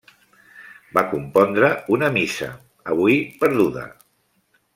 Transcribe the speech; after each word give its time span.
Va 0.97 1.03
compondre 1.11 1.69
una 1.97 2.09
Missa, 2.17 2.49
avui 2.95 3.21
perduda. 3.45 3.87